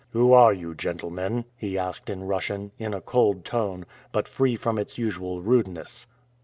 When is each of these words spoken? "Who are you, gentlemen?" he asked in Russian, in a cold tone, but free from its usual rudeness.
"Who 0.13 0.33
are 0.33 0.51
you, 0.51 0.73
gentlemen?" 0.73 1.45
he 1.55 1.77
asked 1.77 2.09
in 2.09 2.23
Russian, 2.23 2.71
in 2.79 2.91
a 2.95 3.01
cold 3.01 3.45
tone, 3.45 3.85
but 4.11 4.27
free 4.27 4.55
from 4.55 4.79
its 4.79 4.97
usual 4.97 5.43
rudeness. 5.43 6.07